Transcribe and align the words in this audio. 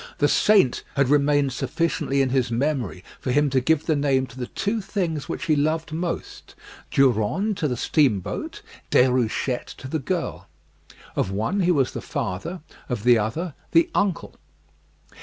The 0.17 0.27
saint 0.27 0.83
had 0.95 1.09
remained 1.09 1.53
sufficiently 1.53 2.23
in 2.23 2.29
his 2.29 2.49
memory 2.49 3.03
for 3.19 3.31
him 3.31 3.51
to 3.51 3.61
give 3.61 3.85
the 3.85 3.95
name 3.95 4.25
to 4.25 4.39
the 4.39 4.47
two 4.47 4.81
things 4.81 5.29
which 5.29 5.45
he 5.45 5.55
loved 5.55 5.91
most 5.93 6.55
Durande 6.89 7.55
to 7.57 7.67
the 7.67 7.77
steamboat, 7.77 8.63
Déruchette 8.89 9.75
to 9.75 9.87
the 9.87 9.99
girl. 9.99 10.47
Of 11.15 11.29
one 11.29 11.59
he 11.59 11.71
was 11.71 11.91
the 11.91 12.01
father, 12.01 12.61
of 12.89 13.03
the 13.03 13.19
other 13.19 13.53
the 13.73 13.91
uncle. 13.93 14.33